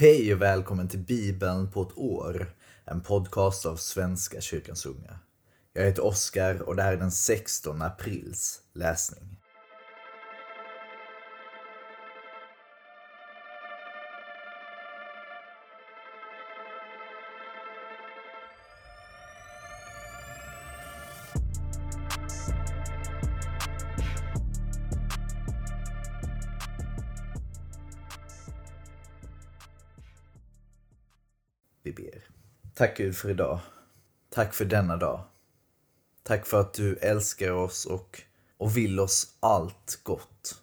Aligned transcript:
Hej 0.00 0.34
och 0.34 0.42
välkommen 0.42 0.88
till 0.88 0.98
Bibeln 0.98 1.70
på 1.70 1.82
ett 1.82 1.98
år, 1.98 2.54
en 2.84 3.00
podcast 3.00 3.66
av 3.66 3.76
Svenska 3.76 4.40
kyrkans 4.40 4.86
unga. 4.86 5.18
Jag 5.72 5.84
heter 5.84 6.04
Oskar 6.04 6.62
och 6.62 6.76
det 6.76 6.82
här 6.82 6.92
är 6.92 6.96
den 6.96 7.10
16 7.10 7.82
aprils 7.82 8.60
läsning. 8.74 9.39
Vi 31.82 31.92
ber. 31.92 32.24
Tack 32.74 32.96
Gud 32.96 33.16
för 33.16 33.30
idag. 33.30 33.60
Tack 34.30 34.54
för 34.54 34.64
denna 34.64 34.96
dag. 34.96 35.24
Tack 36.22 36.46
för 36.46 36.60
att 36.60 36.74
du 36.74 36.96
älskar 36.96 37.50
oss 37.50 37.86
och, 37.86 38.22
och 38.56 38.76
vill 38.76 39.00
oss 39.00 39.36
allt 39.40 40.00
gott. 40.02 40.62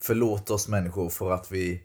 Förlåt 0.00 0.50
oss 0.50 0.68
människor 0.68 1.08
för 1.10 1.30
att 1.30 1.52
vi 1.52 1.82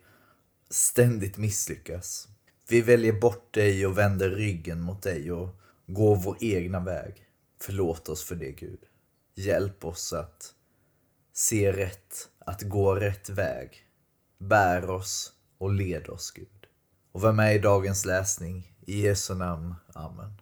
ständigt 0.70 1.36
misslyckas. 1.36 2.28
Vi 2.68 2.80
väljer 2.80 3.12
bort 3.12 3.54
dig 3.54 3.86
och 3.86 3.98
vänder 3.98 4.30
ryggen 4.30 4.80
mot 4.80 5.02
dig 5.02 5.32
och 5.32 5.48
går 5.86 6.16
vår 6.16 6.36
egna 6.40 6.80
väg. 6.80 7.26
Förlåt 7.60 8.08
oss 8.08 8.24
för 8.24 8.34
det 8.34 8.52
Gud. 8.52 8.78
Hjälp 9.34 9.84
oss 9.84 10.12
att 10.12 10.54
se 11.32 11.72
rätt, 11.72 12.28
att 12.38 12.62
gå 12.62 12.94
rätt 12.94 13.28
väg. 13.28 13.86
Bär 14.38 14.90
oss 14.90 15.32
och 15.58 15.72
led 15.72 16.08
oss 16.08 16.30
Gud. 16.30 16.66
Och 17.12 17.20
var 17.20 17.32
med 17.32 17.56
i 17.56 17.58
dagens 17.58 18.04
läsning. 18.04 18.73
I 18.86 19.00
Jesu 19.00 19.34
namn. 19.34 19.74
Amen. 19.92 20.32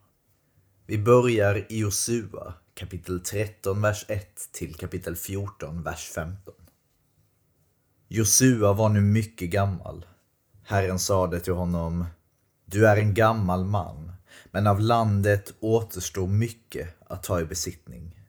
Vi 0.86 0.98
börjar 0.98 1.66
i 1.72 1.78
Josua 1.78 2.54
kapitel 2.74 3.20
13, 3.20 3.82
vers 3.82 4.04
1 4.08 4.52
till 4.52 4.74
kapitel 4.74 5.16
14, 5.16 5.82
vers 5.82 6.10
15. 6.14 6.54
Josua 8.08 8.72
var 8.72 8.88
nu 8.88 9.00
mycket 9.00 9.50
gammal. 9.50 10.06
Herren 10.64 10.98
sade 10.98 11.40
till 11.40 11.52
honom, 11.52 12.06
du 12.64 12.86
är 12.86 12.96
en 12.96 13.14
gammal 13.14 13.64
man, 13.64 14.12
men 14.50 14.66
av 14.66 14.80
landet 14.80 15.54
återstår 15.60 16.26
mycket 16.26 16.88
att 17.06 17.22
ta 17.22 17.40
i 17.40 17.44
besittning. 17.44 18.20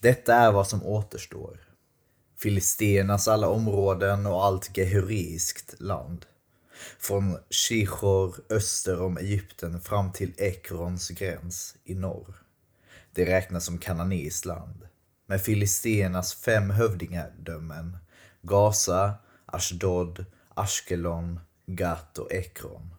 Detta 0.00 0.34
är 0.34 0.52
vad 0.52 0.68
som 0.68 0.86
återstår. 0.86 1.60
Filistenas 2.38 3.28
alla 3.28 3.48
områden 3.48 4.26
och 4.26 4.44
allt 4.44 4.76
gehuriskt 4.76 5.80
land. 5.80 6.26
Från 6.98 7.38
Shihor 7.50 8.34
öster 8.50 9.02
om 9.02 9.18
Egypten 9.18 9.80
fram 9.80 10.12
till 10.12 10.34
Ekrons 10.36 11.08
gräns 11.08 11.76
i 11.84 11.94
norr. 11.94 12.34
Det 13.14 13.26
räknas 13.26 13.64
som 13.64 13.78
kananeiskt 13.78 14.44
land. 14.44 14.88
Med 15.26 15.42
Filistenas 15.42 16.34
fem 16.34 16.70
hövdingadömen 16.70 17.98
Gaza, 18.42 19.14
Ashdod, 19.46 20.24
Ashkelon, 20.54 21.40
Gat 21.66 22.18
och 22.18 22.32
Ekron. 22.32 22.94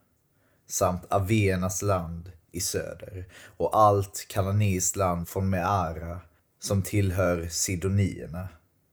Samt 0.67 1.05
Avenas 1.09 1.81
land 1.81 2.31
i 2.51 2.59
söder 2.59 3.25
och 3.57 3.77
allt 3.77 4.25
kananeiskt 4.29 4.95
land 4.95 5.29
från 5.29 5.49
Meara 5.49 6.21
som 6.59 6.81
tillhör 6.81 7.47
Sidonierna 7.47 8.47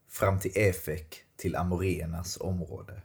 fram 0.09 0.39
till 0.39 0.51
Efek 0.55 1.23
till 1.37 1.55
Amorenas 1.55 2.37
område 2.37 3.01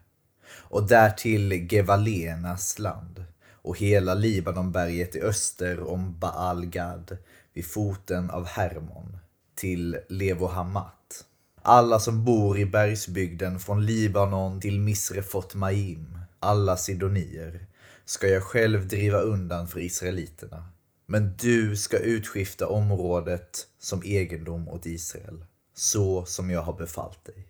och 0.59 0.87
därtill 0.87 1.73
Gevalenas 1.73 2.79
land 2.79 3.25
och 3.51 3.79
hela 3.79 4.15
Libanonberget 4.15 5.17
i 5.17 5.21
öster 5.21 5.91
om 5.91 6.19
Baal-Gad 6.19 7.17
vid 7.55 7.67
foten 7.67 8.31
av 8.31 8.47
Hermon 8.47 9.19
till 9.55 9.99
Levohamat. 10.09 11.25
Alla 11.63 12.01
som 12.01 12.25
bor 12.25 12.59
i 12.59 12.67
bergsbygden 12.67 13.59
från 13.59 13.87
Libanon 13.87 14.61
till 14.61 14.81
Misrefot 14.81 15.55
Maim, 15.55 16.19
alla 16.41 16.77
sidonier, 16.77 17.67
ska 18.05 18.29
jag 18.29 18.43
själv 18.43 18.89
driva 18.89 19.21
undan 19.21 19.69
för 19.69 19.81
israeliterna. 19.81 20.65
Men 21.07 21.37
du 21.37 21.77
ska 21.77 21.99
utskifta 21.99 22.69
området 22.69 23.67
som 23.79 24.03
egendom 24.05 24.69
åt 24.69 24.87
Israel, 24.87 25.45
så 25.75 26.25
som 26.25 26.51
jag 26.51 26.63
har 26.63 26.73
befallt 26.73 27.25
dig. 27.25 27.47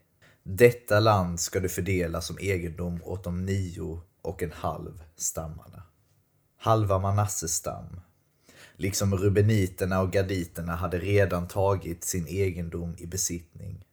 Detta 0.49 1.01
land 1.01 1.41
ska 1.41 1.61
du 1.61 1.69
fördela 1.69 2.21
som 2.21 2.39
egendom 2.39 3.01
åt 3.05 3.25
de 3.25 3.47
nio 3.47 4.01
och 4.23 4.43
en 4.43 4.53
halv 4.53 5.03
stammarna. 5.17 5.83
Halva 6.57 6.99
Manasses 6.99 7.55
stam, 7.55 8.01
liksom 8.77 9.17
rubeniterna 9.17 10.01
och 10.01 10.13
gaditerna 10.13 10.77
hade 10.77 10.99
redan 10.99 11.49
tagit 11.49 12.05
sin 12.05 12.27
egendom 12.27 12.95
i 12.99 13.07
besittning, 13.07 13.85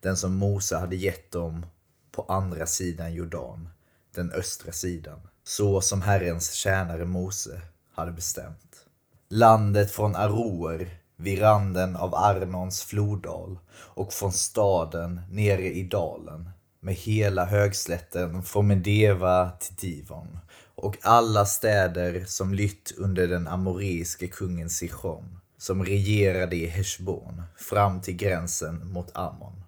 den 0.00 0.16
som 0.16 0.34
Mose 0.34 0.76
hade 0.76 0.96
gett 0.96 1.30
dem 1.30 1.66
på 2.10 2.22
andra 2.22 2.66
sidan 2.66 3.14
Jordan, 3.14 3.68
den 4.14 4.32
östra 4.32 4.72
sidan, 4.72 5.20
så 5.44 5.80
som 5.80 6.02
Herrens 6.02 6.52
tjänare 6.52 7.04
Mose 7.04 7.60
hade 7.92 8.12
bestämt. 8.12 8.86
Landet 9.28 9.90
från 9.90 10.16
Aroer 10.16 11.01
vid 11.22 11.42
randen 11.42 11.96
av 11.96 12.14
Arnons 12.14 12.82
floddal 12.82 13.58
och 13.74 14.12
från 14.12 14.32
staden 14.32 15.20
nere 15.30 15.72
i 15.72 15.82
dalen 15.82 16.50
med 16.80 16.94
hela 16.94 17.44
högslätten 17.44 18.42
från 18.42 18.66
Medeva 18.66 19.50
till 19.50 19.74
Divon 19.74 20.38
och 20.74 20.98
alla 21.02 21.46
städer 21.46 22.24
som 22.26 22.54
lytt 22.54 22.92
under 22.98 23.28
den 23.28 23.48
amoreiske 23.48 24.26
kungen 24.26 24.70
Sichon 24.70 25.38
som 25.58 25.84
regerade 25.84 26.56
i 26.56 26.66
Heshbon 26.66 27.42
fram 27.56 28.00
till 28.00 28.16
gränsen 28.16 28.92
mot 28.92 29.16
Ammon 29.16 29.64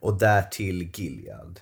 och 0.00 0.18
därtill 0.18 0.90
Gilead, 0.94 1.60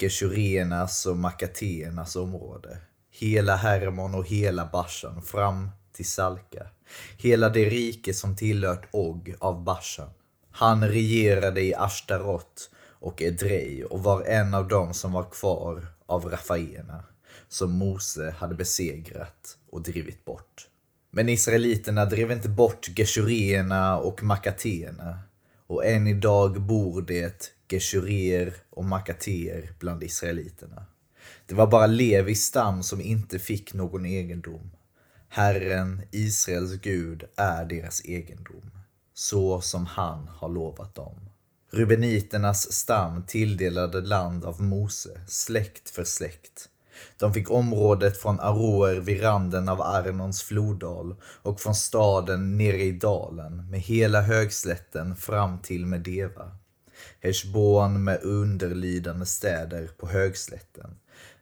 Geshurenas 0.00 1.06
och 1.06 1.16
Makateernas 1.16 2.16
område, 2.16 2.78
hela 3.10 3.56
Hermon 3.56 4.14
och 4.14 4.28
hela 4.28 4.66
Bashan 4.72 5.22
fram 5.22 5.70
till 5.98 6.06
Salka 6.06 6.66
hela 7.16 7.48
det 7.48 7.64
rike 7.64 8.14
som 8.14 8.36
tillhört 8.36 8.88
Og 8.90 9.34
av 9.38 9.64
Bashan. 9.64 10.10
Han 10.50 10.88
regerade 10.88 11.62
i 11.62 11.74
Ashtarot 11.74 12.70
och 12.90 13.22
Edrei 13.22 13.84
och 13.84 14.02
var 14.02 14.22
en 14.24 14.54
av 14.54 14.68
dem 14.68 14.94
som 14.94 15.12
var 15.12 15.30
kvar 15.30 15.86
av 16.06 16.24
Rafaierna, 16.24 17.04
som 17.48 17.72
Mose 17.72 18.34
hade 18.38 18.54
besegrat 18.54 19.58
och 19.70 19.82
drivit 19.82 20.24
bort. 20.24 20.66
Men 21.10 21.28
israeliterna 21.28 22.04
drev 22.04 22.32
inte 22.32 22.48
bort 22.48 22.88
Geshurierna 22.96 23.98
och 23.98 24.22
Makateerna 24.22 25.18
och 25.66 25.86
än 25.86 26.06
idag 26.06 26.60
bor 26.60 27.02
det 27.02 27.52
Geshurier 27.70 28.54
och 28.70 28.84
Makateer 28.84 29.72
bland 29.78 30.02
israeliterna. 30.02 30.86
Det 31.46 31.54
var 31.54 31.66
bara 31.66 31.86
Levis 31.86 32.44
stam 32.44 32.82
som 32.82 33.00
inte 33.00 33.38
fick 33.38 33.74
någon 33.74 34.06
egendom. 34.06 34.70
Herren, 35.28 36.02
Israels 36.10 36.72
Gud, 36.72 37.24
är 37.36 37.64
deras 37.64 38.04
egendom, 38.04 38.70
så 39.14 39.60
som 39.60 39.86
han 39.86 40.28
har 40.28 40.48
lovat 40.48 40.94
dem. 40.94 41.28
Rubeniternas 41.70 42.72
stam 42.72 43.22
tilldelade 43.26 44.00
land 44.00 44.44
av 44.44 44.62
Mose, 44.62 45.20
släkt 45.26 45.90
för 45.90 46.04
släkt. 46.04 46.68
De 47.18 47.34
fick 47.34 47.50
området 47.50 48.16
från 48.16 48.40
Aroer 48.40 49.00
vid 49.00 49.22
randen 49.22 49.68
av 49.68 49.82
Arnons 49.82 50.42
floddal 50.42 51.16
och 51.22 51.60
från 51.60 51.74
staden 51.74 52.58
nere 52.58 52.82
i 52.82 52.92
dalen 52.92 53.70
med 53.70 53.80
hela 53.80 54.20
högslätten 54.20 55.16
fram 55.16 55.58
till 55.58 55.86
Medeva. 55.86 56.56
Heshbon 57.20 58.04
med 58.04 58.22
underlydande 58.22 59.26
städer 59.26 59.90
på 59.98 60.08
högslätten. 60.08 60.96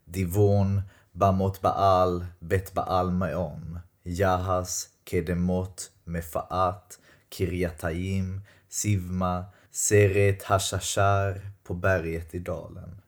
Divon, 0.04 0.82
Bamot 1.18 1.60
Baal, 1.60 2.26
Bet 2.40 2.74
Baal 2.74 3.10
Meon, 3.10 3.80
Jahas, 4.04 4.88
Kedemot, 5.04 5.90
Mefaat, 6.04 6.98
Kiryataim, 7.30 8.40
Sivma, 8.68 9.44
Seret 9.72 10.42
Hashashar 10.42 11.40
på 11.64 11.74
berget 11.74 12.34
i 12.34 12.38
dalen. 12.38 13.00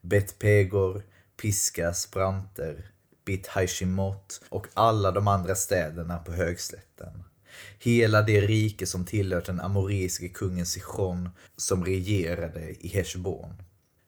Bet 0.00 0.38
Pegor, 0.38 1.02
Piskas 1.36 2.10
branter, 2.10 2.90
Bit 3.24 3.46
Haishimot 3.46 4.40
och 4.48 4.66
alla 4.74 5.10
de 5.10 5.28
andra 5.28 5.54
städerna 5.54 6.18
på 6.18 6.32
högslätten. 6.32 7.24
Hela 7.78 8.22
det 8.22 8.40
rike 8.40 8.86
som 8.86 9.04
tillhört 9.04 9.46
den 9.46 9.60
amoreiske 9.60 10.28
kungen 10.28 10.66
Sichon 10.66 11.28
som 11.56 11.84
regerade 11.84 12.86
i 12.86 12.88
Heshbon. 12.88 13.54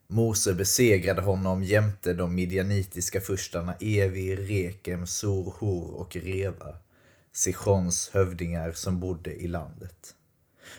Mose 0.08 0.54
besegrade 0.54 1.22
honom 1.22 1.62
jämte 1.62 2.14
de 2.14 2.34
midjanitiska 2.34 3.20
furstarna 3.20 3.74
Evi, 3.80 4.36
Rekem, 4.36 5.06
Sur, 5.06 5.54
Hor 5.58 5.90
och 5.90 6.16
Reva, 6.16 6.76
Sichons 7.32 8.10
hövdingar 8.12 8.72
som 8.72 9.00
bodde 9.00 9.34
i 9.34 9.48
landet. 9.48 10.14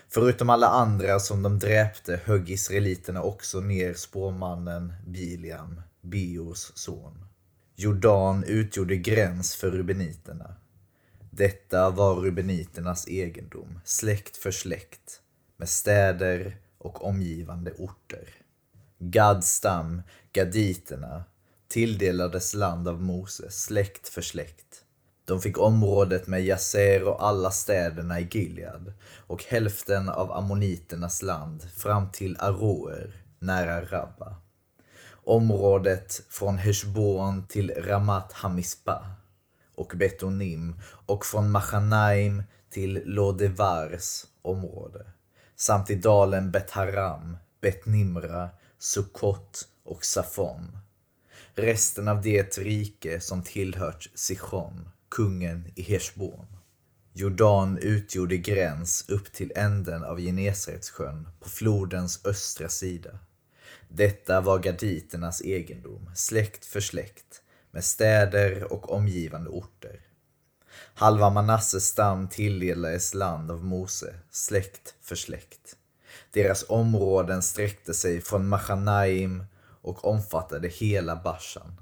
Förutom 0.09 0.49
alla 0.49 0.67
andra 0.67 1.19
som 1.19 1.43
de 1.43 1.59
dräpte 1.59 2.21
högg 2.23 2.49
israeliterna 2.49 3.21
också 3.21 3.59
ner 3.59 3.93
spåmannen 3.93 4.93
Biliam, 5.07 5.81
Beors 6.01 6.71
son. 6.75 7.25
Jordan 7.75 8.43
utgjorde 8.43 8.95
gräns 8.95 9.55
för 9.55 9.71
rubeniterna. 9.71 10.55
Detta 11.31 11.89
var 11.89 12.15
rubeniternas 12.15 13.07
egendom, 13.07 13.79
släkt 13.85 14.37
för 14.37 14.51
släkt, 14.51 15.21
med 15.57 15.69
städer 15.69 16.57
och 16.77 17.05
omgivande 17.05 17.71
orter. 17.77 18.29
Gadstam, 18.99 20.01
gaditerna, 20.33 21.23
tilldelades 21.67 22.53
land 22.53 22.87
av 22.87 23.01
Mose, 23.01 23.51
släkt 23.51 24.07
för 24.07 24.21
släkt. 24.21 24.83
De 25.25 25.41
fick 25.41 25.57
området 25.57 26.27
med 26.27 26.45
Jaser 26.45 27.03
och 27.03 27.27
alla 27.27 27.51
städerna 27.51 28.19
i 28.19 28.27
Gilead 28.31 28.93
och 29.27 29.43
hälften 29.43 30.09
av 30.09 30.31
ammoniternas 30.31 31.21
land 31.21 31.63
fram 31.75 32.11
till 32.11 32.37
Aroer 32.39 33.13
nära 33.39 33.85
Rabba. 33.85 34.35
Området 35.11 36.21
från 36.29 36.57
Heshbon 36.57 37.47
till 37.47 37.71
Ramat 37.71 38.33
Hamispa 38.33 39.11
och 39.75 39.93
Betonim 39.95 40.81
och 41.05 41.25
från 41.25 41.51
Machanaim 41.51 42.43
till 42.69 43.01
Lodevars 43.05 44.25
område 44.41 45.05
samt 45.55 45.89
i 45.89 45.95
dalen 45.95 46.51
Bet-Haram, 46.51 47.37
Bet-Nimra, 47.61 48.49
Sukkot 48.79 49.67
och 49.83 50.05
Safon. 50.05 50.77
Resten 51.55 52.07
av 52.07 52.21
det 52.21 52.57
rike 52.57 53.19
som 53.19 53.43
tillhört 53.43 54.09
Sichon, 54.15 54.89
kungen 55.09 55.71
i 55.75 55.81
Heshbon. 55.81 56.45
Jordan 57.13 57.77
utgjorde 57.77 58.37
gräns 58.37 59.09
upp 59.09 59.33
till 59.33 59.51
änden 59.55 60.03
av 60.03 60.19
Genesaretsjön 60.19 61.29
på 61.39 61.49
flodens 61.49 62.25
östra 62.25 62.69
sida. 62.69 63.19
Detta 63.89 64.41
var 64.41 64.59
gaditernas 64.59 65.41
egendom, 65.41 66.11
släkt 66.15 66.65
för 66.65 66.79
släkt, 66.79 67.41
med 67.71 67.83
städer 67.83 68.73
och 68.73 68.91
omgivande 68.91 69.49
orter. 69.49 70.01
Halva 70.93 71.29
Manasses 71.29 71.87
stam 71.87 72.29
tilldelades 72.29 73.13
land 73.13 73.51
av 73.51 73.65
Mose, 73.65 74.19
släkt 74.29 74.95
för 75.01 75.15
släkt. 75.15 75.76
Deras 76.31 76.65
områden 76.69 77.41
sträckte 77.41 77.93
sig 77.93 78.21
från 78.21 78.47
Machanaim 78.47 79.43
och 79.81 80.05
omfattade 80.05 80.67
hela 80.67 81.15
Bashan. 81.15 81.81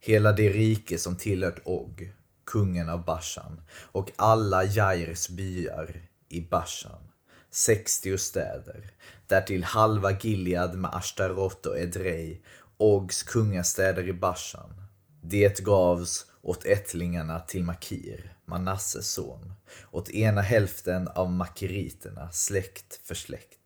Hela 0.00 0.32
det 0.32 0.50
rike 0.50 0.98
som 0.98 1.16
tillhört 1.16 1.60
Og, 1.64 2.12
kungen 2.46 2.88
av 2.88 3.04
Bashan, 3.04 3.60
och 3.92 4.10
alla 4.16 4.64
Jairs 4.64 5.28
byar 5.28 6.02
i 6.28 6.40
Bashan. 6.40 7.12
60 7.50 8.18
städer, 8.18 8.90
därtill 9.26 9.64
halva 9.64 10.10
Gilead 10.20 10.74
med 10.78 10.94
Ashtarot 10.94 11.66
och 11.66 11.78
Edrei, 11.78 12.40
Ogs 12.76 13.22
kungastäder 13.22 14.08
i 14.08 14.12
Bashan. 14.12 14.82
Det 15.22 15.60
gavs 15.60 16.26
åt 16.42 16.64
ättlingarna 16.64 17.40
till 17.40 17.64
Makir, 17.64 18.36
Manasses 18.44 19.12
son, 19.12 19.52
åt 19.90 20.10
ena 20.10 20.40
hälften 20.40 21.08
av 21.08 21.30
makiriterna, 21.30 22.30
släkt 22.32 23.00
för 23.04 23.14
släkt. 23.14 23.61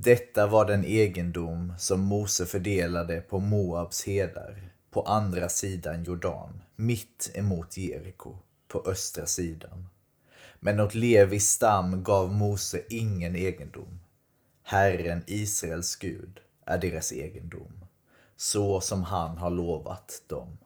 Detta 0.00 0.46
var 0.46 0.64
den 0.64 0.84
egendom 0.84 1.72
som 1.78 2.00
Mose 2.00 2.46
fördelade 2.46 3.20
på 3.20 3.40
Moabs 3.40 4.06
hedar, 4.06 4.72
på 4.90 5.02
andra 5.02 5.48
sidan 5.48 6.04
Jordan, 6.04 6.62
mitt 6.76 7.30
emot 7.34 7.76
Jeriko, 7.76 8.36
på 8.68 8.82
östra 8.86 9.26
sidan. 9.26 9.88
Men 10.60 10.80
åt 10.80 10.94
Levis 10.94 11.50
stam 11.50 12.02
gav 12.02 12.32
Mose 12.32 12.82
ingen 12.88 13.36
egendom. 13.36 14.00
Herren, 14.62 15.22
Israels 15.26 15.96
Gud, 15.96 16.40
är 16.64 16.78
deras 16.78 17.12
egendom, 17.12 17.84
så 18.36 18.80
som 18.80 19.02
han 19.02 19.38
har 19.38 19.50
lovat 19.50 20.22
dem. 20.26 20.58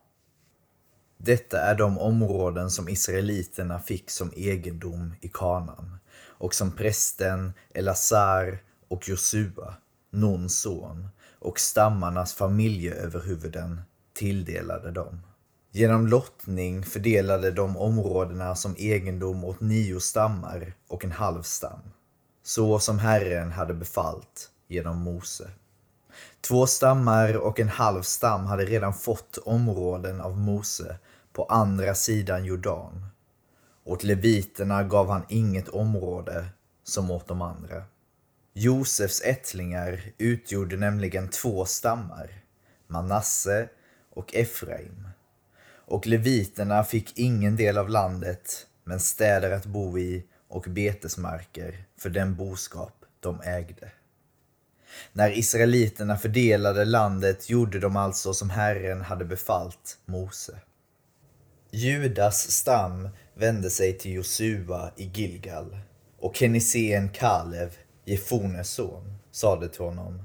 Detta 1.17 1.59
är 1.59 1.75
de 1.75 1.97
områden 1.97 2.71
som 2.71 2.89
israeliterna 2.89 3.79
fick 3.79 4.09
som 4.09 4.31
egendom 4.35 5.15
i 5.21 5.27
kanan 5.27 5.97
och 6.15 6.55
som 6.55 6.71
prästen 6.71 7.53
Elazar 7.73 8.59
och 8.93 9.09
Josua, 9.09 9.73
Nuns 10.11 10.59
son, 10.59 11.07
och 11.39 11.59
stammarnas 11.59 12.33
familjeöverhuvuden 12.33 13.81
tilldelade 14.13 14.91
dem. 14.91 15.21
Genom 15.71 16.07
lottning 16.07 16.83
fördelade 16.83 17.51
de 17.51 17.77
områdena 17.77 18.55
som 18.55 18.75
egendom 18.77 19.43
åt 19.43 19.61
nio 19.61 19.99
stammar 19.99 20.73
och 20.87 21.05
en 21.05 21.11
halv 21.11 21.41
stam, 21.41 21.79
så 22.43 22.79
som 22.79 22.99
Herren 22.99 23.51
hade 23.51 23.73
befallt 23.73 24.49
genom 24.67 24.97
Mose. 24.97 25.49
Två 26.41 26.67
stammar 26.67 27.37
och 27.37 27.59
en 27.59 27.69
halv 27.69 28.01
stam 28.01 28.45
hade 28.45 28.65
redan 28.65 28.93
fått 28.93 29.37
områden 29.37 30.21
av 30.21 30.37
Mose 30.37 30.97
på 31.33 31.43
andra 31.43 31.95
sidan 31.95 32.45
Jordan. 32.45 33.05
Åt 33.83 34.03
leviterna 34.03 34.83
gav 34.83 35.09
han 35.09 35.23
inget 35.29 35.69
område 35.69 36.45
som 36.83 37.11
åt 37.11 37.27
de 37.27 37.41
andra. 37.41 37.83
Josefs 38.55 39.21
ättlingar 39.21 40.01
utgjorde 40.17 40.77
nämligen 40.77 41.29
två 41.29 41.65
stammar, 41.65 42.43
Manasse 42.87 43.69
och 44.09 44.35
Efraim. 44.35 45.07
Och 45.85 46.07
leviterna 46.07 46.83
fick 46.83 47.19
ingen 47.19 47.55
del 47.55 47.77
av 47.77 47.89
landet, 47.89 48.67
men 48.83 48.99
städer 48.99 49.51
att 49.51 49.65
bo 49.65 49.99
i 49.99 50.23
och 50.47 50.65
betesmarker 50.69 51.85
för 51.97 52.09
den 52.09 52.35
boskap 52.35 53.05
de 53.19 53.41
ägde. 53.41 53.91
När 55.13 55.37
israeliterna 55.37 56.17
fördelade 56.17 56.85
landet 56.85 57.49
gjorde 57.49 57.79
de 57.79 57.97
alltså 57.97 58.33
som 58.33 58.49
Herren 58.49 59.01
hade 59.01 59.25
befallt 59.25 59.97
Mose. 60.05 60.59
Judas 61.71 62.51
stam 62.51 63.09
vände 63.33 63.69
sig 63.69 63.97
till 63.97 64.13
Josua 64.13 64.91
i 64.97 65.03
Gilgal 65.03 65.77
och 66.19 66.35
Kenisén 66.35 67.09
Kalev, 67.09 67.77
Jefones 68.05 68.69
son, 68.69 69.17
sade 69.31 69.69
till 69.69 69.81
honom 69.81 70.23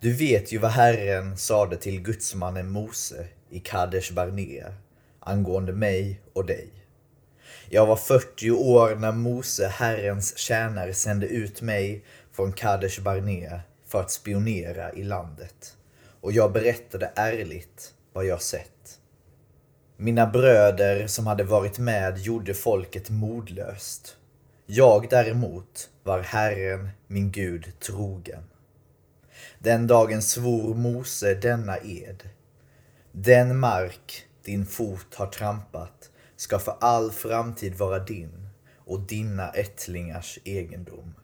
Du 0.00 0.12
vet 0.12 0.52
ju 0.52 0.58
vad 0.58 0.70
Herren 0.70 1.36
sade 1.36 1.76
till 1.76 2.00
gudsmannen 2.00 2.70
Mose 2.70 3.26
i 3.50 3.60
Kadesh 3.60 4.12
Barnea 4.12 4.74
angående 5.20 5.72
mig 5.72 6.20
och 6.32 6.46
dig. 6.46 6.70
Jag 7.68 7.86
var 7.86 7.96
40 7.96 8.50
år 8.50 8.96
när 8.96 9.12
Mose, 9.12 9.68
Herrens 9.68 10.38
tjänare, 10.38 10.94
sände 10.94 11.26
ut 11.26 11.62
mig 11.62 12.04
från 12.32 12.52
Kadesh 12.52 13.00
Barnea 13.02 13.60
för 13.86 14.00
att 14.00 14.10
spionera 14.10 14.92
i 14.92 15.04
landet 15.04 15.76
och 16.20 16.32
jag 16.32 16.52
berättade 16.52 17.12
ärligt 17.14 17.94
vad 18.12 18.26
jag 18.26 18.42
sett. 18.42 18.98
Mina 19.96 20.26
bröder 20.26 21.06
som 21.06 21.26
hade 21.26 21.44
varit 21.44 21.78
med 21.78 22.18
gjorde 22.18 22.54
folket 22.54 23.10
modlöst. 23.10 24.16
Jag 24.70 25.06
däremot 25.10 25.90
var 26.02 26.20
Herren, 26.20 26.88
min 27.06 27.30
Gud, 27.30 27.72
trogen. 27.80 28.42
Den 29.58 29.86
dagen 29.86 30.22
svor 30.22 30.74
Mose 30.74 31.34
denna 31.34 31.78
ed. 31.78 32.28
Den 33.12 33.58
mark 33.58 34.24
din 34.44 34.66
fot 34.66 35.14
har 35.14 35.26
trampat 35.26 36.10
ska 36.36 36.58
för 36.58 36.76
all 36.80 37.10
framtid 37.10 37.74
vara 37.74 37.98
din 37.98 38.48
och 38.76 39.00
dina 39.00 39.50
ättlingars 39.50 40.38
egendom. 40.44 41.14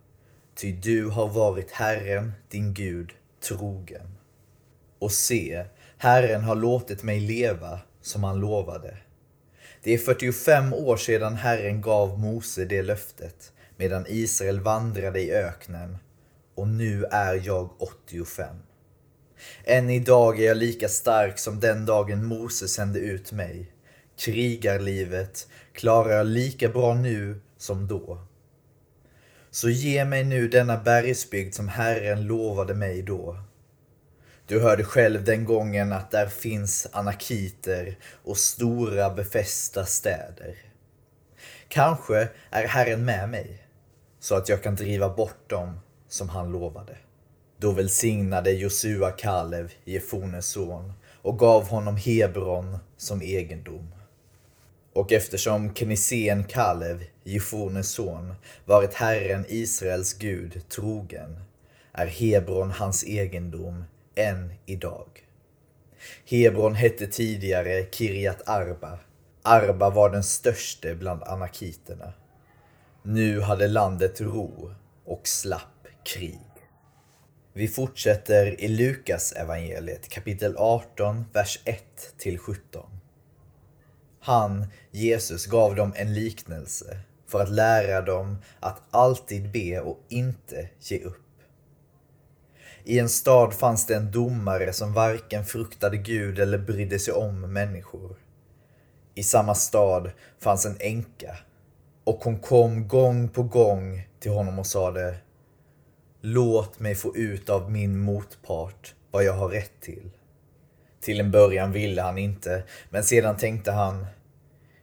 Ty 0.54 0.72
du 0.72 1.06
har 1.06 1.28
varit 1.28 1.70
Herren, 1.70 2.32
din 2.48 2.74
Gud, 2.74 3.12
trogen. 3.48 4.18
Och 4.98 5.12
se, 5.12 5.64
Herren 5.98 6.42
har 6.44 6.54
låtit 6.54 7.02
mig 7.02 7.20
leva 7.20 7.80
som 8.00 8.24
han 8.24 8.40
lovade. 8.40 8.96
Det 9.84 9.94
är 9.94 9.98
45 9.98 10.72
år 10.72 10.96
sedan 10.96 11.34
Herren 11.34 11.80
gav 11.80 12.18
Mose 12.18 12.64
det 12.64 12.82
löftet 12.82 13.52
medan 13.76 14.04
Israel 14.08 14.60
vandrade 14.60 15.20
i 15.20 15.32
öknen 15.32 15.98
och 16.54 16.68
nu 16.68 17.04
är 17.04 17.42
jag 17.44 17.70
85. 17.78 18.56
Än 19.64 19.90
idag 19.90 20.40
är 20.40 20.46
jag 20.46 20.56
lika 20.56 20.88
stark 20.88 21.38
som 21.38 21.60
den 21.60 21.86
dagen 21.86 22.24
Mose 22.24 22.68
sände 22.68 22.98
ut 22.98 23.32
mig. 23.32 23.72
Krigarlivet 24.18 25.48
klarar 25.72 26.16
jag 26.16 26.26
lika 26.26 26.68
bra 26.68 26.94
nu 26.94 27.40
som 27.58 27.86
då. 27.86 28.18
Så 29.50 29.70
ge 29.70 30.04
mig 30.04 30.24
nu 30.24 30.48
denna 30.48 30.76
bergsbygd 30.76 31.54
som 31.54 31.68
Herren 31.68 32.26
lovade 32.26 32.74
mig 32.74 33.02
då. 33.02 33.38
Du 34.46 34.60
hörde 34.60 34.84
själv 34.84 35.24
den 35.24 35.44
gången 35.44 35.92
att 35.92 36.10
där 36.10 36.26
finns 36.26 36.86
anakiter 36.92 37.98
och 38.24 38.36
stora 38.36 39.10
befästa 39.10 39.86
städer. 39.86 40.56
Kanske 41.68 42.28
är 42.50 42.66
Herren 42.66 43.04
med 43.04 43.28
mig, 43.28 43.66
så 44.20 44.34
att 44.34 44.48
jag 44.48 44.62
kan 44.62 44.74
driva 44.74 45.08
bort 45.08 45.50
dem 45.50 45.80
som 46.08 46.28
han 46.28 46.52
lovade. 46.52 46.96
Då 47.58 47.72
välsignade 47.72 48.50
Josua 48.50 49.10
Kalev, 49.10 49.72
Jefones 49.84 50.46
son, 50.46 50.92
och 51.22 51.38
gav 51.38 51.68
honom 51.68 51.96
Hebron 51.96 52.78
som 52.96 53.22
egendom. 53.22 53.94
Och 54.92 55.12
eftersom 55.12 55.74
Kenisén 55.74 56.44
Kalev, 56.44 57.04
Jefones 57.22 57.90
son, 57.90 58.34
varit 58.64 58.94
Herren 58.94 59.44
Israels 59.48 60.14
Gud 60.14 60.68
trogen, 60.68 61.40
är 61.92 62.06
Hebron 62.06 62.70
hans 62.70 63.04
egendom 63.04 63.84
än 64.14 64.52
idag. 64.66 65.06
Hebron 66.24 66.74
hette 66.74 67.06
tidigare 67.06 67.86
Kirjat 67.90 68.48
Arba. 68.48 68.98
Arba 69.42 69.90
var 69.90 70.10
den 70.10 70.24
störste 70.24 70.94
bland 70.94 71.22
anakiterna. 71.22 72.12
Nu 73.02 73.40
hade 73.40 73.68
landet 73.68 74.20
ro 74.20 74.74
och 75.04 75.28
slapp 75.28 75.86
krig. 76.04 76.40
Vi 77.52 77.68
fortsätter 77.68 78.60
i 78.60 78.68
Lukas 78.68 79.32
evangeliet 79.32 80.08
kapitel 80.08 80.56
18, 80.56 81.24
vers 81.32 81.60
1 81.64 81.82
till 82.18 82.38
17. 82.38 82.90
Han, 84.20 84.66
Jesus, 84.90 85.46
gav 85.46 85.74
dem 85.74 85.92
en 85.96 86.14
liknelse 86.14 86.98
för 87.26 87.42
att 87.42 87.50
lära 87.50 88.00
dem 88.00 88.36
att 88.60 88.82
alltid 88.90 89.50
be 89.50 89.80
och 89.80 89.98
inte 90.08 90.68
ge 90.80 91.00
upp. 91.00 91.23
I 92.86 92.98
en 92.98 93.08
stad 93.08 93.54
fanns 93.54 93.86
det 93.86 93.94
en 93.94 94.10
domare 94.10 94.72
som 94.72 94.92
varken 94.92 95.44
fruktade 95.44 95.96
Gud 95.96 96.38
eller 96.38 96.58
brydde 96.58 96.98
sig 96.98 97.14
om 97.14 97.52
människor. 97.52 98.16
I 99.14 99.22
samma 99.22 99.54
stad 99.54 100.10
fanns 100.40 100.66
en 100.66 100.76
änka 100.80 101.38
och 102.04 102.24
hon 102.24 102.38
kom 102.38 102.88
gång 102.88 103.28
på 103.28 103.42
gång 103.42 104.08
till 104.20 104.30
honom 104.30 104.58
och 104.58 104.66
sade 104.66 105.16
Låt 106.20 106.80
mig 106.80 106.94
få 106.94 107.16
ut 107.16 107.50
av 107.50 107.70
min 107.70 107.98
motpart 107.98 108.94
vad 109.10 109.24
jag 109.24 109.32
har 109.32 109.48
rätt 109.48 109.80
till. 109.80 110.10
Till 111.00 111.20
en 111.20 111.30
början 111.30 111.72
ville 111.72 112.02
han 112.02 112.18
inte, 112.18 112.62
men 112.90 113.04
sedan 113.04 113.36
tänkte 113.36 113.72
han 113.72 114.06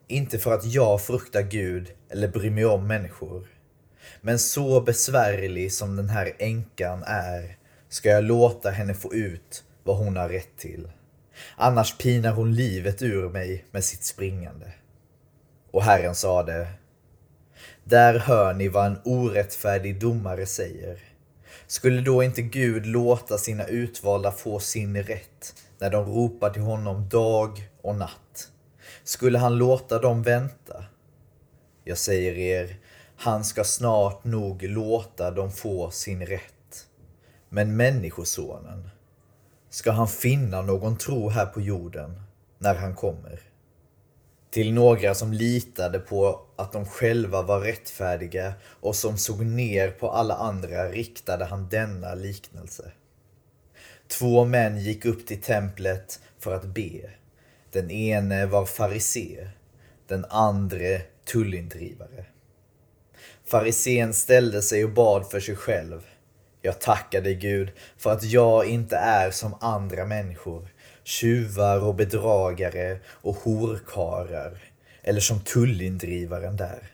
inte 0.07 0.39
för 0.39 0.53
att 0.53 0.65
jag 0.65 1.01
fruktar 1.01 1.41
Gud 1.41 1.91
eller 2.09 2.27
bryr 2.27 2.51
mig 2.51 2.65
om 2.65 2.87
människor. 2.87 3.47
Men 4.21 4.39
så 4.39 4.81
besvärlig 4.81 5.73
som 5.73 5.95
den 5.95 6.09
här 6.09 6.33
änkan 6.39 7.03
är 7.05 7.57
ska 7.91 8.09
jag 8.09 8.23
låta 8.23 8.69
henne 8.69 8.93
få 8.93 9.13
ut 9.13 9.63
vad 9.83 9.97
hon 9.97 10.17
har 10.17 10.29
rätt 10.29 10.57
till. 10.57 10.91
Annars 11.55 11.97
pinar 11.97 12.31
hon 12.31 12.55
livet 12.55 13.01
ur 13.01 13.29
mig 13.29 13.65
med 13.71 13.83
sitt 13.83 14.03
springande. 14.03 14.71
Och 15.71 15.83
Herren 15.83 16.15
sade 16.15 16.67
Där 17.83 18.19
hör 18.19 18.53
ni 18.53 18.67
vad 18.67 18.85
en 18.85 18.99
orättfärdig 19.05 19.99
domare 19.99 20.45
säger. 20.45 20.99
Skulle 21.67 22.01
då 22.01 22.23
inte 22.23 22.41
Gud 22.41 22.85
låta 22.85 23.37
sina 23.37 23.65
utvalda 23.65 24.31
få 24.31 24.59
sin 24.59 25.03
rätt 25.03 25.55
när 25.79 25.89
de 25.89 26.05
ropar 26.05 26.49
till 26.49 26.61
honom 26.61 27.09
dag 27.09 27.69
och 27.81 27.95
natt? 27.95 28.49
Skulle 29.03 29.37
han 29.37 29.57
låta 29.57 29.99
dem 29.99 30.23
vänta? 30.23 30.85
Jag 31.83 31.97
säger 31.97 32.33
er, 32.33 32.75
han 33.15 33.43
ska 33.43 33.63
snart 33.63 34.23
nog 34.23 34.63
låta 34.63 35.31
dem 35.31 35.51
få 35.51 35.91
sin 35.91 36.25
rätt. 36.25 36.60
Men 37.53 37.75
Människosonen, 37.75 38.89
ska 39.69 39.91
han 39.91 40.07
finna 40.07 40.61
någon 40.61 40.97
tro 40.97 41.29
här 41.29 41.45
på 41.45 41.61
jorden 41.61 42.21
när 42.57 42.75
han 42.75 42.95
kommer? 42.95 43.39
Till 44.49 44.73
några 44.73 45.15
som 45.15 45.33
litade 45.33 45.99
på 45.99 46.41
att 46.55 46.73
de 46.73 46.85
själva 46.85 47.41
var 47.41 47.59
rättfärdiga 47.59 48.53
och 48.63 48.95
som 48.95 49.17
såg 49.17 49.45
ner 49.45 49.91
på 49.91 50.11
alla 50.11 50.35
andra 50.35 50.89
riktade 50.89 51.45
han 51.45 51.69
denna 51.69 52.15
liknelse. 52.15 52.91
Två 54.07 54.45
män 54.45 54.77
gick 54.77 55.05
upp 55.05 55.27
till 55.27 55.41
templet 55.41 56.19
för 56.39 56.55
att 56.55 56.65
be. 56.65 57.09
Den 57.71 57.91
ene 57.91 58.45
var 58.45 58.65
farisé, 58.65 59.49
den 60.07 60.25
andra 60.29 60.99
tullindrivare. 61.25 62.25
Farisén 63.45 64.13
ställde 64.13 64.61
sig 64.61 64.83
och 64.83 64.93
bad 64.93 65.31
för 65.31 65.39
sig 65.39 65.55
själv. 65.55 66.01
Jag 66.61 66.81
tackar 66.81 67.21
dig 67.21 67.35
Gud 67.35 67.71
för 67.97 68.11
att 68.11 68.23
jag 68.23 68.65
inte 68.65 68.95
är 68.97 69.31
som 69.31 69.55
andra 69.59 70.05
människor, 70.05 70.67
tjuvar 71.03 71.83
och 71.83 71.95
bedragare 71.95 72.99
och 73.07 73.35
horkarar, 73.35 74.61
eller 75.03 75.19
som 75.19 75.39
tullindrivaren 75.39 76.57
där. 76.57 76.91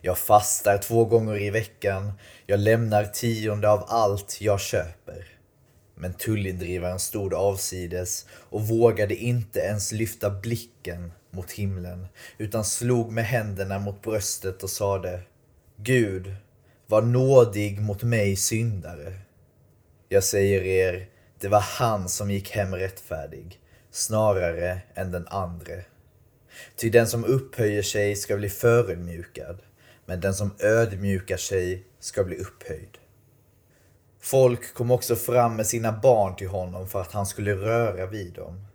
Jag 0.00 0.18
fastar 0.18 0.78
två 0.78 1.04
gånger 1.04 1.42
i 1.42 1.50
veckan, 1.50 2.12
jag 2.46 2.60
lämnar 2.60 3.04
tionde 3.04 3.70
av 3.70 3.84
allt 3.88 4.40
jag 4.40 4.60
köper. 4.60 5.26
Men 5.94 6.14
tullindrivaren 6.14 6.98
stod 6.98 7.34
avsides 7.34 8.26
och 8.30 8.68
vågade 8.68 9.14
inte 9.16 9.60
ens 9.60 9.92
lyfta 9.92 10.30
blicken 10.30 11.12
mot 11.30 11.52
himlen, 11.52 12.06
utan 12.38 12.64
slog 12.64 13.12
med 13.12 13.24
händerna 13.24 13.78
mot 13.78 14.02
bröstet 14.02 14.62
och 14.62 14.70
sade 14.70 15.20
Gud, 15.76 16.34
var 16.86 17.02
nådig 17.02 17.80
mot 17.80 18.02
mig 18.02 18.36
syndare. 18.36 19.14
Jag 20.08 20.24
säger 20.24 20.62
er, 20.62 21.08
det 21.40 21.48
var 21.48 21.60
han 21.60 22.08
som 22.08 22.30
gick 22.30 22.50
hem 22.50 22.74
rättfärdig, 22.74 23.60
snarare 23.90 24.80
än 24.94 25.10
den 25.10 25.26
andre. 25.28 25.84
Ty 26.76 26.90
den 26.90 27.06
som 27.06 27.24
upphöjer 27.24 27.82
sig 27.82 28.16
ska 28.16 28.36
bli 28.36 28.48
förödmjukad, 28.48 29.58
men 30.06 30.20
den 30.20 30.34
som 30.34 30.54
ödmjukar 30.58 31.36
sig 31.36 31.86
ska 32.00 32.24
bli 32.24 32.36
upphöjd. 32.36 32.98
Folk 34.20 34.74
kom 34.74 34.90
också 34.90 35.16
fram 35.16 35.56
med 35.56 35.66
sina 35.66 35.92
barn 35.92 36.36
till 36.36 36.48
honom 36.48 36.88
för 36.88 37.00
att 37.00 37.12
han 37.12 37.26
skulle 37.26 37.54
röra 37.54 38.06
vid 38.06 38.32
dem. 38.32 38.66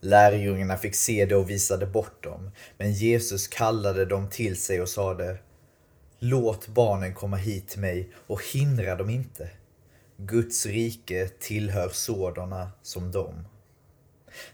Lärjungarna 0.00 0.76
fick 0.76 0.94
se 0.94 1.26
det 1.26 1.36
och 1.36 1.50
visade 1.50 1.86
bort 1.86 2.24
dem, 2.24 2.50
men 2.78 2.92
Jesus 2.92 3.48
kallade 3.48 4.04
dem 4.04 4.30
till 4.30 4.56
sig 4.56 4.82
och 4.82 4.88
sade 4.88 5.38
Låt 6.26 6.68
barnen 6.68 7.14
komma 7.14 7.36
hit 7.36 7.68
till 7.68 7.80
mig 7.80 8.10
och 8.26 8.42
hindra 8.52 8.96
dem 8.96 9.10
inte. 9.10 9.50
Guds 10.16 10.66
rike 10.66 11.28
tillhör 11.28 11.88
sådana 11.88 12.70
som 12.82 13.12
dem. 13.12 13.44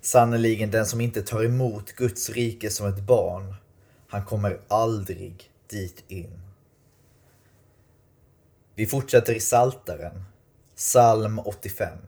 Sannerligen, 0.01 0.71
den 0.71 0.87
som 0.87 1.01
inte 1.01 1.23
tar 1.23 1.45
emot 1.45 1.93
Guds 1.93 2.31
rike 2.31 2.71
som 2.71 2.87
ett 2.87 3.01
barn, 3.01 3.55
han 4.09 4.25
kommer 4.25 4.61
aldrig 4.69 5.51
dit 5.67 6.05
in. 6.09 6.41
Vi 8.75 8.87
fortsätter 8.87 9.35
i 9.35 9.41
Saltaren, 9.41 10.25
psalm 10.77 11.39
85, 11.39 11.99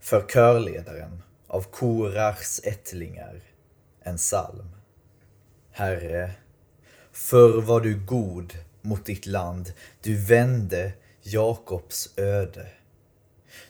för 0.00 0.26
körledaren 0.28 1.22
av 1.46 1.62
Korachs 1.62 2.60
ättlingar, 2.64 3.40
en 4.02 4.16
psalm. 4.16 4.68
Herre, 5.70 6.30
förr 7.12 7.62
var 7.62 7.80
du 7.80 8.06
god 8.06 8.52
mot 8.84 9.06
ditt 9.06 9.26
land, 9.26 9.72
du 10.02 10.16
vände 10.16 10.92
Jakobs 11.22 12.18
öde. 12.18 12.66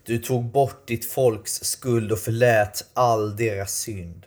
Du 0.05 0.19
tog 0.19 0.45
bort 0.45 0.87
ditt 0.87 1.11
folks 1.11 1.65
skuld 1.65 2.13
och 2.13 2.19
förlät 2.19 2.85
all 2.93 3.37
deras 3.37 3.73
synd. 3.73 4.27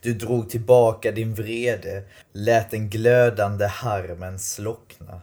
Du 0.00 0.14
drog 0.14 0.50
tillbaka 0.50 1.12
din 1.12 1.34
vrede, 1.34 2.02
lät 2.32 2.70
den 2.70 2.90
glödande 2.90 3.66
harmen 3.66 4.38
slockna. 4.38 5.20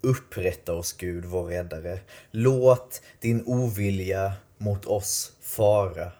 Upprätta 0.00 0.72
oss 0.72 0.92
Gud, 0.92 1.24
vår 1.24 1.44
räddare. 1.44 1.98
Låt 2.30 3.02
din 3.20 3.42
ovilja 3.46 4.32
mot 4.58 4.86
oss 4.86 5.32
fara. 5.40 6.12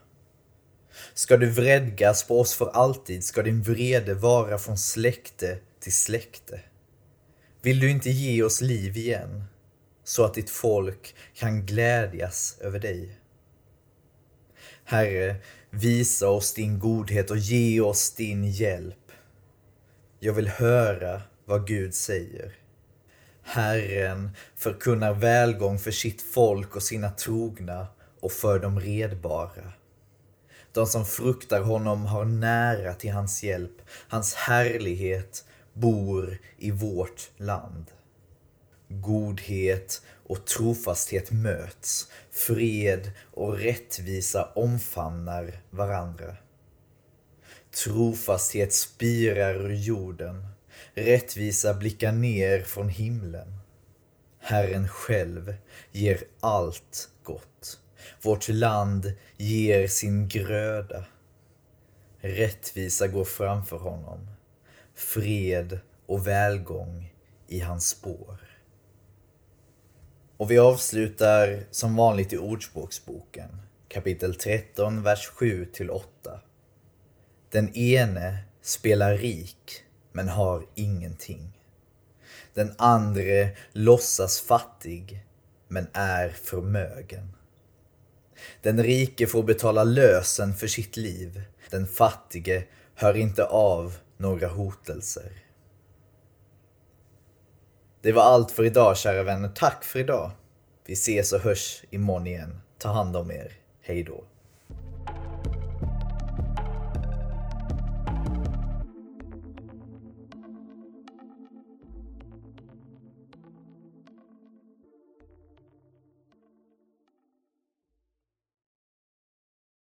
Ska 1.14 1.37
du 1.37 1.50
vredgas 1.50 2.25
på 2.25 2.40
oss 2.40 2.54
för 2.54 2.69
alltid, 2.69 3.25
ska 3.25 3.43
din 3.43 3.62
vrede 3.62 4.14
vara 4.14 4.59
från 4.59 4.78
släkte 4.78 5.59
till 5.81 5.93
släkte. 5.93 6.61
Vill 7.64 7.80
du 7.80 7.90
inte 7.90 8.11
ge 8.11 8.42
oss 8.42 8.61
liv 8.61 8.97
igen, 8.97 9.44
så 10.04 10.25
att 10.25 10.35
ditt 10.35 10.50
folk 10.50 11.14
kan 11.35 11.66
glädjas 11.66 12.59
över 12.61 12.78
dig? 12.78 13.18
Herre, 14.85 15.37
visa 15.71 16.28
oss 16.28 16.54
din 16.54 16.78
godhet 16.78 17.30
och 17.30 17.37
ge 17.37 17.80
oss 17.80 18.14
din 18.14 18.44
hjälp. 18.44 19.12
Jag 20.18 20.33
vill 20.33 20.49
höra 20.49 21.23
vad 21.44 21.66
Gud 21.66 21.94
säger. 21.94 22.52
Herren 23.42 24.30
förkunnar 24.56 25.14
välgång 25.14 25.78
för 25.78 25.90
sitt 25.90 26.23
folk 26.23 26.76
och 26.76 26.83
sina 26.83 27.11
trogna 27.11 27.87
och 28.21 28.33
för 28.33 28.59
de 28.59 28.80
redbara. 28.80 29.73
De 30.73 30.87
som 30.87 31.06
fruktar 31.06 31.61
honom 31.61 32.06
har 32.06 32.25
nära 32.25 32.94
till 32.94 33.12
hans 33.12 33.42
hjälp. 33.42 33.76
Hans 34.09 34.35
härlighet 34.35 35.44
bor 35.75 36.38
i 36.59 36.71
vårt 36.71 37.31
land. 37.37 37.85
Godhet 38.88 40.02
och 40.26 40.45
trofasthet 40.45 41.31
möts. 41.31 42.09
Fred 42.31 43.11
och 43.33 43.59
rättvisa 43.59 44.45
omfamnar 44.54 45.61
varandra. 45.71 46.37
Trofasthet 47.85 48.73
spirar 48.73 49.54
ur 49.54 49.75
jorden. 49.75 50.47
Rättvisa 50.95 51.75
blickar 51.75 52.12
ner 52.12 52.61
från 52.62 52.88
himlen. 52.88 53.59
Herren 54.38 54.88
själv 54.88 55.54
ger 55.93 56.25
allt 56.40 57.09
gott. 57.23 57.81
Vårt 58.23 58.49
land 58.49 59.12
ger 59.37 59.88
sin 59.88 60.28
gröda. 60.28 61.04
Rättvisa 62.21 63.09
går 63.09 63.25
framför 63.25 63.76
honom. 63.76 64.34
Fred 64.94 65.78
och 66.06 66.26
välgång 66.26 67.12
i 67.48 67.60
hans 67.60 67.88
spår. 67.88 68.38
Och 70.36 70.50
vi 70.50 70.58
avslutar 70.58 71.64
som 71.70 71.96
vanligt 71.96 72.32
i 72.32 72.38
Ordspråksboken, 72.38 73.62
kapitel 73.88 74.34
13, 74.34 75.02
vers 75.02 75.30
7-8. 75.36 76.02
Den 77.50 77.76
ene 77.76 78.38
spelar 78.62 79.16
rik, 79.16 79.84
men 80.12 80.28
har 80.28 80.66
ingenting. 80.74 81.60
Den 82.54 82.74
andre 82.78 83.50
låtsas 83.72 84.40
fattig, 84.40 85.24
men 85.68 85.86
är 85.92 86.28
förmögen. 86.28 87.32
Den 88.62 88.82
rike 88.82 89.26
får 89.26 89.42
betala 89.42 89.84
lösen 89.84 90.54
för 90.54 90.66
sitt 90.66 90.96
liv. 90.96 91.42
Den 91.70 91.86
fattige 91.86 92.64
hör 92.94 93.16
inte 93.16 93.44
av 93.44 93.96
några 94.16 94.49
hotelser. 94.49 95.33
Det 98.00 98.12
var 98.12 98.23
allt 98.23 98.50
för 98.50 98.64
idag 98.64 98.97
kära 98.97 99.23
vänner. 99.23 99.49
Tack 99.49 99.85
för 99.85 99.99
idag. 99.99 100.30
Vi 100.87 100.92
ses 100.92 101.33
och 101.33 101.40
hörs 101.40 101.85
imorgon 101.90 102.26
igen. 102.26 102.61
Ta 102.78 102.88
hand 102.88 103.16
om 103.16 103.30
er. 103.30 103.52
Hej 103.80 104.02
då. 104.02 104.25